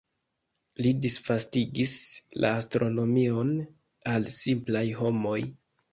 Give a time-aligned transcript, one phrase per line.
[0.85, 1.93] Li disvastigis
[2.45, 3.55] la astronomion
[4.15, 5.41] al simplaj homoj.